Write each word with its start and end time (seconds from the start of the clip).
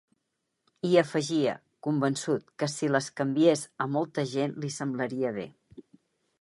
I 0.91 0.95
afegia, 1.01 1.51
convençut, 1.89 2.49
que 2.63 2.71
si 2.77 2.91
les 2.95 3.11
canviés 3.21 3.67
‘a 3.87 3.89
molta 3.99 4.27
gent 4.35 4.59
li 4.65 4.73
semblaria 4.81 5.37
bé’. 5.41 5.49